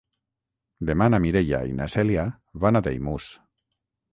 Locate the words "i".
1.73-1.75